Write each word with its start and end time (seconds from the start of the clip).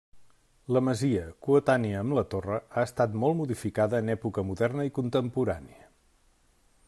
La 0.75 0.81
masia, 0.85 1.25
coetània 1.47 1.99
amb 1.99 2.15
la 2.19 2.23
torre, 2.31 2.57
ha 2.79 2.87
estat 2.89 3.19
molt 3.25 3.39
modificada 3.43 4.01
en 4.05 4.09
època 4.15 4.45
moderna 4.53 4.87
i 4.91 4.95
contemporània. 5.01 5.89